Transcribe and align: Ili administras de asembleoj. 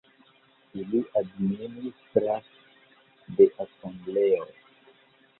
Ili 0.83 1.01
administras 1.19 2.47
de 3.39 3.47
asembleoj. 3.65 4.49